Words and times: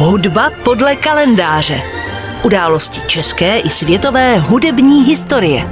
Hudba 0.00 0.50
podle 0.64 0.96
kalendáře. 0.96 1.82
Události 2.44 3.00
české 3.06 3.58
i 3.58 3.70
světové 3.70 4.38
hudební 4.38 5.04
historie. 5.04 5.68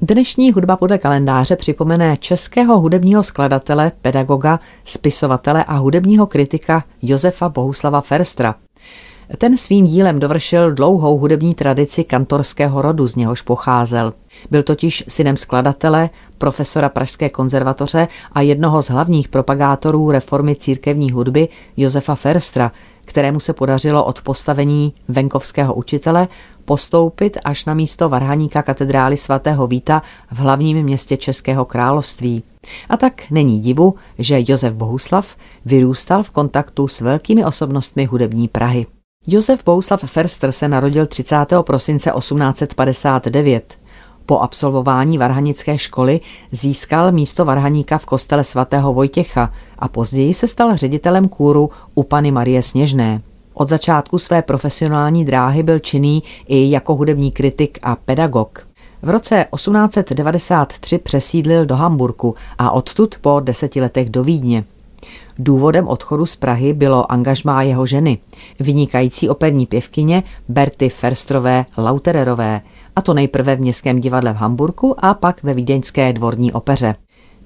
Dnešní 0.00 0.52
hudba 0.52 0.76
podle 0.76 0.98
kalendáře 0.98 1.56
připomene 1.56 2.16
českého 2.16 2.80
hudebního 2.80 3.22
skladatele, 3.22 3.92
pedagoga, 4.02 4.60
spisovatele 4.84 5.64
a 5.64 5.74
hudebního 5.74 6.26
kritika 6.26 6.84
Josefa 7.02 7.48
Bohuslava 7.48 8.00
Ferstra. 8.00 8.54
Ten 9.38 9.56
svým 9.56 9.86
dílem 9.86 10.20
dovršil 10.20 10.72
dlouhou 10.72 11.18
hudební 11.18 11.54
tradici 11.54 12.04
kantorského 12.04 12.82
rodu, 12.82 13.06
z 13.06 13.16
něhož 13.16 13.42
pocházel. 13.42 14.12
Byl 14.50 14.62
totiž 14.62 15.04
synem 15.08 15.36
skladatele, 15.36 16.10
profesora 16.38 16.88
Pražské 16.88 17.30
konzervatoře 17.30 18.08
a 18.32 18.40
jednoho 18.40 18.82
z 18.82 18.90
hlavních 18.90 19.28
propagátorů 19.28 20.10
reformy 20.10 20.56
církevní 20.56 21.10
hudby 21.10 21.48
Josefa 21.76 22.14
Ferstra, 22.14 22.72
kterému 23.04 23.40
se 23.40 23.52
podařilo 23.52 24.04
od 24.04 24.22
postavení 24.22 24.94
venkovského 25.08 25.74
učitele 25.74 26.28
postoupit 26.64 27.38
až 27.44 27.64
na 27.64 27.74
místo 27.74 28.08
varhaníka 28.08 28.62
katedrály 28.62 29.16
svatého 29.16 29.66
Víta 29.66 30.02
v 30.32 30.38
hlavním 30.38 30.82
městě 30.82 31.16
Českého 31.16 31.64
království. 31.64 32.42
A 32.88 32.96
tak 32.96 33.30
není 33.30 33.60
divu, 33.60 33.94
že 34.18 34.42
Josef 34.48 34.74
Bohuslav 34.74 35.36
vyrůstal 35.64 36.22
v 36.22 36.30
kontaktu 36.30 36.88
s 36.88 37.00
velkými 37.00 37.44
osobnostmi 37.44 38.04
hudební 38.04 38.48
Prahy. 38.48 38.86
Josef 39.26 39.64
Bohuslav 39.64 40.04
Ferster 40.06 40.52
se 40.52 40.68
narodil 40.68 41.06
30. 41.06 41.36
prosince 41.62 42.12
1859. 42.18 43.78
Po 44.26 44.38
absolvování 44.38 45.18
varhanické 45.18 45.78
školy 45.78 46.20
získal 46.52 47.12
místo 47.12 47.44
varhaníka 47.44 47.98
v 47.98 48.06
kostele 48.06 48.44
svatého 48.44 48.94
Vojtěcha 48.94 49.52
a 49.78 49.88
později 49.88 50.34
se 50.34 50.48
stal 50.48 50.76
ředitelem 50.76 51.28
kůru 51.28 51.70
u 51.94 52.02
Pany 52.02 52.30
Marie 52.30 52.62
Sněžné. 52.62 53.22
Od 53.54 53.68
začátku 53.68 54.18
své 54.18 54.42
profesionální 54.42 55.24
dráhy 55.24 55.62
byl 55.62 55.78
činný 55.78 56.22
i 56.46 56.70
jako 56.70 56.94
hudební 56.94 57.30
kritik 57.30 57.78
a 57.82 57.96
pedagog. 57.96 58.66
V 59.02 59.10
roce 59.10 59.46
1893 59.54 60.98
přesídlil 60.98 61.66
do 61.66 61.76
Hamburku 61.76 62.34
a 62.58 62.70
odtud 62.70 63.14
po 63.20 63.40
deseti 63.40 63.80
letech 63.80 64.10
do 64.10 64.24
Vídně. 64.24 64.64
Důvodem 65.38 65.88
odchodu 65.88 66.26
z 66.26 66.36
Prahy 66.36 66.72
bylo 66.72 67.12
angažmá 67.12 67.62
jeho 67.62 67.86
ženy, 67.86 68.18
vynikající 68.60 69.28
operní 69.28 69.66
pěvkyně 69.66 70.22
Berty 70.48 70.88
Ferstrové 70.88 71.64
Lautererové, 71.78 72.60
a 72.96 73.02
to 73.02 73.14
nejprve 73.14 73.56
v 73.56 73.60
Městském 73.60 74.00
divadle 74.00 74.32
v 74.32 74.36
Hamburku 74.36 75.04
a 75.04 75.14
pak 75.14 75.42
ve 75.42 75.54
Vídeňské 75.54 76.12
dvorní 76.12 76.52
opeře. 76.52 76.94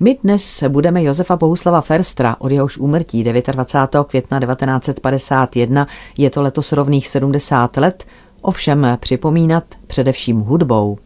My 0.01 0.19
dnes 0.23 0.65
budeme 0.69 1.03
Josefa 1.03 1.37
Bohuslava 1.37 1.81
Ferstra, 1.81 2.37
od 2.39 2.53
jehož 2.53 2.79
úmrtí 2.79 3.25
29. 3.25 4.07
května 4.09 4.41
1951 4.41 5.87
je 6.19 6.31
to 6.31 6.43
letos 6.43 6.73
rovných 6.73 7.09
70 7.09 7.77
let, 7.77 8.05
ovšem 8.43 8.97
připomínat 9.01 9.65
především 9.87 10.41
hudbou. 10.41 10.99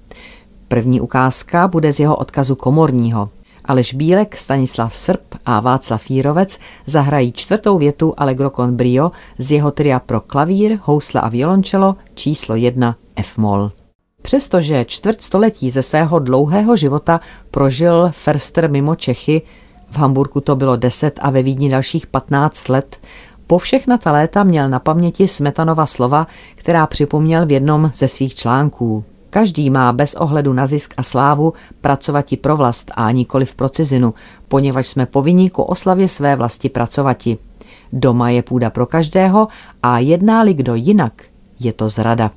První 0.69 1.01
ukázka 1.01 1.69
bude 1.69 1.93
z 1.93 2.01
jeho 2.01 2.17
odkazu 2.17 2.55
komorního. 2.55 3.29
Aleš 3.65 3.95
Bílek, 3.95 4.37
Stanislav 4.37 4.97
Srb 4.97 5.21
a 5.47 5.61
Václav 5.61 6.11
Jírovec 6.11 6.59
zahrají 6.87 7.33
čtvrtou 7.33 7.79
větu 7.79 8.15
Allegro 8.17 8.51
con 8.51 8.77
brio 8.77 9.11
z 9.39 9.53
jeho 9.53 9.71
tria 9.71 9.99
pro 9.99 10.21
klavír, 10.21 10.79
housle 10.83 11.21
a 11.21 11.29
violončelo 11.29 11.97
číslo 12.15 12.57
1 12.57 12.97
F-moll. 13.17 13.82
Přestože 14.23 14.85
čtvrt 14.85 15.23
století 15.23 15.71
ze 15.71 15.83
svého 15.83 16.19
dlouhého 16.19 16.77
života 16.77 17.21
prožil 17.51 18.09
Ferster 18.11 18.71
mimo 18.71 18.95
Čechy, 18.95 19.43
v 19.91 19.97
Hamburgu 19.97 20.41
to 20.41 20.57
bylo 20.57 20.77
10 20.77 21.19
a 21.23 21.31
ve 21.31 21.43
Vídni 21.43 21.71
dalších 21.71 22.07
15 22.07 22.69
let, 22.69 22.97
po 23.47 23.59
všechna 23.59 23.99
ta 23.99 24.13
léta 24.13 24.45
měl 24.45 24.69
na 24.69 24.79
paměti 24.79 25.29
Smetanova 25.29 25.87
slova, 25.87 26.27
která 26.55 26.87
připomněl 26.87 27.47
v 27.47 27.53
jednom 27.53 27.91
ze 27.95 28.09
svých 28.09 28.35
článků. 28.35 29.05
Každý 29.31 29.71
má 29.71 29.93
bez 29.93 30.15
ohledu 30.15 30.53
na 30.53 30.67
zisk 30.67 30.95
a 30.97 31.03
slávu 31.03 31.53
pracovati 31.81 32.37
pro 32.37 32.57
vlast 32.57 32.91
a 32.95 33.11
nikoli 33.11 33.47
pro 33.57 33.69
cizinu, 33.69 34.15
poněvadž 34.49 34.87
jsme 34.87 35.07
povinni 35.07 35.51
ku 35.51 35.63
oslavě 35.63 36.09
své 36.09 36.37
vlasti 36.37 36.69
pracovati. 36.69 37.39
Doma 37.93 38.31
je 38.31 38.43
půda 38.43 38.71
pro 38.71 38.87
každého 38.87 39.49
a 39.83 39.99
jedná-li 39.99 40.55
kdo 40.55 40.75
jinak, 40.75 41.13
je 41.61 41.73
to 41.73 41.89
zrada. 41.89 42.31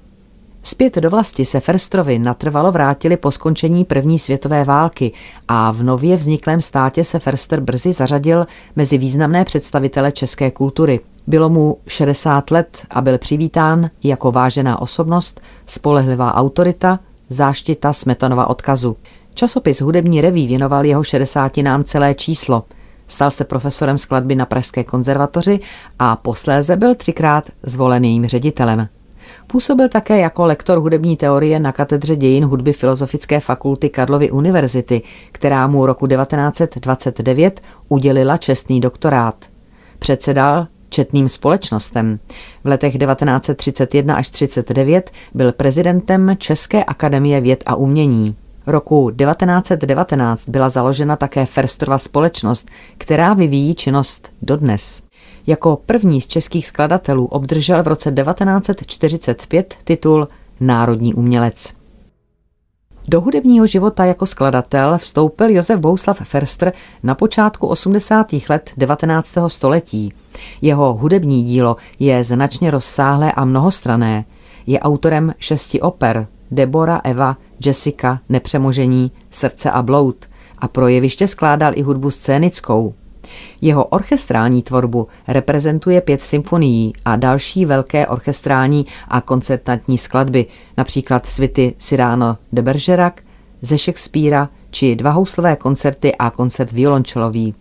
Zpět 0.67 0.95
do 0.95 1.09
vlasti 1.09 1.45
se 1.45 1.59
Ferstrovi 1.59 2.19
natrvalo 2.19 2.71
vrátili 2.71 3.17
po 3.17 3.31
skončení 3.31 3.85
první 3.85 4.19
světové 4.19 4.63
války 4.63 5.11
a 5.47 5.71
v 5.71 5.83
nově 5.83 6.15
vzniklém 6.15 6.61
státě 6.61 7.03
se 7.03 7.19
Ferster 7.19 7.59
brzy 7.59 7.93
zařadil 7.93 8.47
mezi 8.75 8.97
významné 8.97 9.45
představitele 9.45 10.11
české 10.11 10.51
kultury. 10.51 10.99
Bylo 11.27 11.49
mu 11.49 11.77
60 11.87 12.51
let 12.51 12.85
a 12.89 13.01
byl 13.01 13.17
přivítán 13.17 13.89
jako 14.03 14.31
vážená 14.31 14.81
osobnost, 14.81 15.41
spolehlivá 15.65 16.35
autorita, 16.35 16.99
záštita 17.29 17.93
Smetanova 17.93 18.49
odkazu. 18.49 18.97
Časopis 19.33 19.81
Hudební 19.81 20.21
reví 20.21 20.47
věnoval 20.47 20.85
jeho 20.85 21.03
60 21.03 21.57
nám 21.57 21.83
celé 21.83 22.13
číslo. 22.13 22.63
Stal 23.07 23.31
se 23.31 23.43
profesorem 23.43 23.97
skladby 23.97 24.35
na 24.35 24.45
Pražské 24.45 24.83
konzervatoři 24.83 25.59
a 25.99 26.15
posléze 26.15 26.75
byl 26.75 26.95
třikrát 26.95 27.49
zvolen 27.63 28.03
jejím 28.03 28.25
ředitelem. 28.25 28.87
Působil 29.47 29.89
také 29.89 30.17
jako 30.19 30.45
lektor 30.45 30.79
hudební 30.79 31.17
teorie 31.17 31.59
na 31.59 31.71
katedře 31.71 32.15
dějin 32.15 32.45
hudby 32.45 32.73
Filozofické 32.73 33.39
fakulty 33.39 33.89
Karlovy 33.89 34.31
univerzity, 34.31 35.01
která 35.31 35.67
mu 35.67 35.85
roku 35.85 36.07
1929 36.07 37.61
udělila 37.89 38.37
čestný 38.37 38.79
doktorát. 38.79 39.35
Předsedal 39.99 40.67
četným 40.89 41.29
společnostem. 41.29 42.19
V 42.63 42.67
letech 42.67 42.97
1931 42.97 44.15
až 44.15 44.29
39 44.29 45.11
byl 45.33 45.51
prezidentem 45.51 46.35
České 46.37 46.83
akademie 46.83 47.41
věd 47.41 47.63
a 47.65 47.75
umění. 47.75 48.35
Roku 48.67 49.11
1919 49.11 50.49
byla 50.49 50.69
založena 50.69 51.15
také 51.15 51.45
Ferstrova 51.45 51.97
společnost, 51.97 52.69
která 52.97 53.33
vyvíjí 53.33 53.75
činnost 53.75 54.31
dodnes. 54.41 55.04
Jako 55.47 55.75
první 55.85 56.21
z 56.21 56.27
českých 56.27 56.67
skladatelů 56.67 57.25
obdržel 57.25 57.83
v 57.83 57.87
roce 57.87 58.11
1945 58.11 59.75
titul 59.83 60.27
Národní 60.59 61.13
umělec. 61.13 61.73
Do 63.07 63.21
hudebního 63.21 63.67
života 63.67 64.05
jako 64.05 64.25
skladatel 64.25 64.97
vstoupil 64.97 65.49
Josef 65.49 65.79
Bouslav 65.79 66.21
Ferster 66.23 66.73
na 67.03 67.15
počátku 67.15 67.67
80. 67.67 68.27
let 68.49 68.69
19. 68.77 69.37
století. 69.47 70.13
Jeho 70.61 70.93
hudební 70.93 71.43
dílo 71.43 71.75
je 71.99 72.23
značně 72.23 72.71
rozsáhlé 72.71 73.31
a 73.31 73.45
mnohostrané. 73.45 74.25
Je 74.67 74.79
autorem 74.79 75.33
šesti 75.39 75.81
oper 75.81 76.27
Debora, 76.51 77.01
Eva, 77.03 77.37
Jessica, 77.65 78.19
Nepřemožení, 78.29 79.11
Srdce 79.31 79.71
a 79.71 79.81
bloud 79.81 80.15
a 80.57 80.67
pro 80.67 80.87
jeviště 80.87 81.27
skládal 81.27 81.71
i 81.75 81.81
hudbu 81.81 82.11
scénickou. 82.11 82.93
Jeho 83.61 83.85
orchestrální 83.85 84.63
tvorbu 84.63 85.07
reprezentuje 85.27 86.01
pět 86.01 86.21
symfonií 86.21 86.93
a 87.05 87.15
další 87.15 87.65
velké 87.65 88.07
orchestrální 88.07 88.85
a 89.07 89.21
koncertantní 89.21 89.97
skladby, 89.97 90.45
například 90.77 91.25
svity 91.25 91.73
Cyrano 91.77 92.37
de 92.53 92.61
Bergerac, 92.61 93.13
ze 93.61 93.77
Shakespearea 93.77 94.49
či 94.71 94.95
dva 94.95 95.11
houslové 95.11 95.55
koncerty 95.55 96.15
a 96.15 96.29
koncert 96.29 96.71
violončelový. 96.71 97.53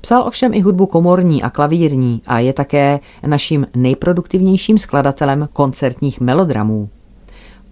Psal 0.00 0.22
ovšem 0.22 0.54
i 0.54 0.60
hudbu 0.60 0.86
komorní 0.86 1.42
a 1.42 1.50
klavírní 1.50 2.22
a 2.26 2.38
je 2.38 2.52
také 2.52 3.00
naším 3.26 3.66
nejproduktivnějším 3.74 4.78
skladatelem 4.78 5.48
koncertních 5.52 6.20
melodramů. 6.20 6.88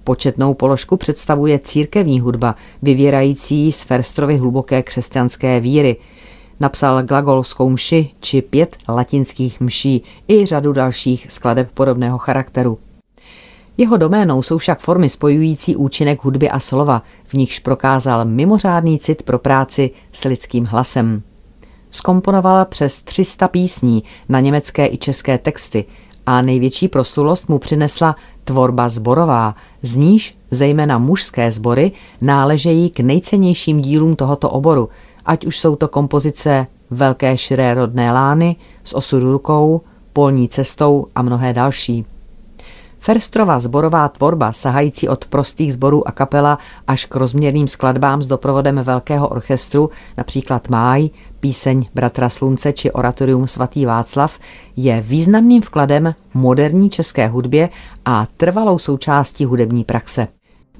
Početnou 0.04 0.54
položku 0.54 0.97
představuje 0.97 1.59
církevní 1.59 2.20
hudba, 2.20 2.54
vyvěrající 2.82 3.72
z 3.72 3.82
Ferstrovy 3.82 4.37
hluboké 4.37 4.82
křesťanské 4.82 5.60
víry– 5.60 5.97
Napsal 6.60 7.03
glagolskou 7.03 7.71
mši 7.71 8.10
či 8.21 8.43
pět 8.43 8.76
latinských 8.88 9.61
mší 9.61 10.02
i 10.29 10.46
řadu 10.46 10.73
dalších 10.73 11.26
skladeb 11.31 11.70
podobného 11.75 12.19
charakteru. 12.19 12.79
Jeho 13.76 13.96
doménou 13.96 14.43
jsou 14.43 14.58
však 14.58 14.81
formy 14.81 15.08
spojující 15.08 15.76
účinek 15.76 16.25
hudby 16.25 16.50
a 16.50 16.61
slova, 16.61 17.02
v 17.25 17.35
nichž 17.35 17.58
prokázal 17.58 18.25
mimořádný 18.25 18.99
cit 18.99 19.23
pro 19.23 19.38
práci 19.38 19.90
s 20.12 20.25
lidským 20.25 20.64
hlasem. 20.64 21.23
Skomponovala 21.90 22.64
přes 22.64 23.02
300 23.02 23.49
písní 23.49 24.02
na 24.29 24.40
německé 24.40 24.87
i 24.87 24.99
české 24.99 25.38
texty 25.38 25.85
a 26.26 26.43
největší 26.43 26.88
proslulost 26.88 27.49
mu 27.49 27.58
přinesla 27.58 28.17
tvorba 28.44 28.88
zborová, 28.88 29.55
z 29.82 29.96
níž 29.96 30.37
zejména 30.50 30.99
mužské 30.99 31.52
sbory 31.52 31.93
náležejí 32.20 32.90
k 32.90 33.00
nejcennějším 33.00 33.81
dílům 33.81 34.17
tohoto 34.17 34.50
oboru– 34.50 34.88
ať 35.31 35.47
už 35.47 35.59
jsou 35.59 35.77
to 35.77 35.88
kompozice 35.88 36.67
Velké 36.91 37.38
širé 37.38 37.75
rodné 37.75 38.12
lány, 38.12 38.56
s 38.85 38.97
osudu 38.97 39.32
rukou, 39.32 39.81
polní 40.12 40.49
cestou 40.49 41.06
a 41.15 41.23
mnohé 41.23 41.53
další. 41.53 42.05
Ferstrova 42.99 43.59
zborová 43.59 44.09
tvorba, 44.09 44.53
sahající 44.53 45.09
od 45.09 45.25
prostých 45.25 45.73
zborů 45.75 46.09
a 46.09 46.12
kapela 46.12 46.59
až 46.87 47.05
k 47.05 47.17
rozměrným 47.17 47.69
skladbám 47.69 48.23
s 48.23 48.27
doprovodem 48.27 48.81
velkého 48.82 49.29
orchestru, 49.29 49.91
například 50.17 50.69
Máj, 50.69 51.09
Píseň 51.41 51.88
Bratra 51.94 52.29
Slunce 52.29 52.73
či 52.73 52.93
oratorium 52.93 53.47
svatý 53.47 53.87
Václav 53.87 54.38
je 54.76 55.00
významným 55.00 55.62
vkladem 55.62 56.15
moderní 56.35 56.91
české 56.91 57.29
hudbě 57.29 57.69
a 58.05 58.26
trvalou 58.37 58.79
součástí 58.79 59.44
hudební 59.44 59.85
praxe. 59.85 60.29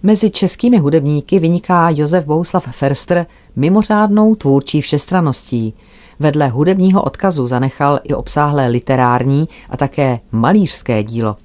Mezi 0.02 0.31
českými 0.31 0.79
hudebníky 0.79 1.38
vyniká 1.38 1.91
Josef 1.91 2.26
Bohuslav 2.26 2.69
Ferster 2.70 3.26
mimořádnou 3.56 4.35
tvůrčí 4.35 4.81
všestraností. 4.81 5.75
Vedle 6.19 6.49
hudebního 6.49 7.02
odkazu 7.02 7.47
zanechal 7.47 8.00
i 8.02 8.14
obsáhlé 8.14 8.69
literární 8.69 9.49
a 9.70 9.76
také 9.76 10.20
malířské 10.32 11.02
dílo. 11.02 11.37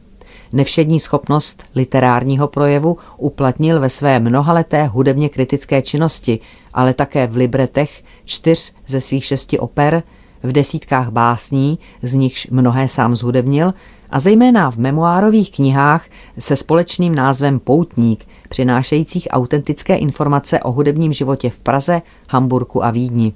Nevšední 0.54 1.00
schopnost 1.00 1.64
literárního 1.76 2.48
projevu 2.48 2.98
uplatnil 3.18 3.80
ve 3.80 3.90
své 3.90 4.20
mnohaleté 4.20 4.88
hudebně 4.88 5.30
kritické 5.30 5.82
činnosti, 5.82 6.40
ale 6.74 6.94
také 6.94 7.28
v 7.28 7.36
libretech 7.36 8.04
čtyř 8.26 8.74
ze 8.88 9.02
svých 9.02 9.26
šesti 9.26 9.60
oper, 9.60 10.04
v 10.44 10.52
desítkách 10.52 11.10
básní, 11.10 11.80
z 12.02 12.14
nichž 12.14 12.48
mnohé 12.52 12.88
sám 12.88 13.16
zhudebnil, 13.16 13.74
a 14.16 14.20
zejména 14.20 14.72
v 14.72 14.78
memoárových 14.78 15.52
knihách 15.52 16.06
se 16.40 16.56
společným 16.56 17.16
názvem 17.16 17.60
Poutník, 17.60 18.28
přinášejících 18.50 19.28
autentické 19.32 19.96
informace 19.96 20.60
o 20.60 20.72
hudebním 20.72 21.14
životě 21.14 21.50
v 21.50 21.60
Praze, 21.60 22.02
Hamburku 22.30 22.86
a 22.86 22.92
Vídni. 22.92 23.34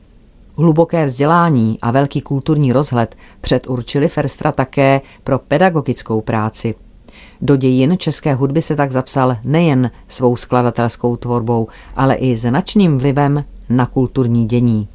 Hluboké 0.57 1.05
vzdělání 1.05 1.77
a 1.81 1.91
velký 1.91 2.21
kulturní 2.21 2.73
rozhled 2.73 3.15
předurčili 3.41 4.07
Ferstra 4.07 4.51
také 4.51 5.01
pro 5.23 5.39
pedagogickou 5.39 6.21
práci. 6.21 6.75
Do 7.41 7.55
dějin 7.55 7.95
české 7.97 8.33
hudby 8.33 8.61
se 8.61 8.75
tak 8.75 8.91
zapsal 8.91 9.37
nejen 9.43 9.91
svou 10.07 10.35
skladatelskou 10.35 11.15
tvorbou, 11.15 11.67
ale 11.95 12.15
i 12.15 12.37
značným 12.37 12.97
vlivem 12.97 13.45
na 13.69 13.85
kulturní 13.85 14.45
dění. 14.45 14.87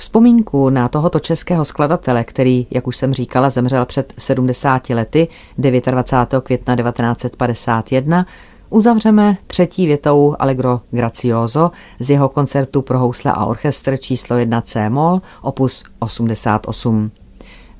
Vzpomínku 0.00 0.70
na 0.70 0.88
tohoto 0.88 1.20
českého 1.20 1.64
skladatele, 1.64 2.24
který, 2.24 2.66
jak 2.70 2.86
už 2.86 2.96
jsem 2.96 3.14
říkala, 3.14 3.50
zemřel 3.50 3.86
před 3.86 4.12
70 4.18 4.90
lety 4.90 5.28
29. 5.58 6.44
května 6.44 6.76
1951, 6.76 8.26
uzavřeme 8.70 9.36
třetí 9.46 9.86
větou 9.86 10.36
Allegro 10.38 10.80
Gracioso 10.90 11.70
z 11.98 12.10
jeho 12.10 12.28
koncertu 12.28 12.82
pro 12.82 12.98
housle 12.98 13.32
a 13.32 13.44
orchestr 13.44 13.96
číslo 13.96 14.36
1 14.36 14.60
C 14.60 14.90
moll 14.90 15.22
opus 15.42 15.84
88. 15.98 17.10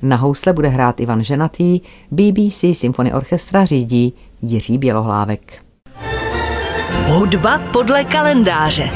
Na 0.01 0.15
housle 0.15 0.53
bude 0.53 0.67
hrát 0.67 0.99
Ivan 0.99 1.23
Ženatý, 1.23 1.81
BBC 2.11 2.65
Symphony 2.73 3.13
Orchestra 3.13 3.65
řídí 3.65 4.13
Jiří 4.41 4.77
Bělohlávek. 4.77 5.63
Hudba 7.07 7.61
podle 7.71 8.03
kalendáře. 8.03 8.89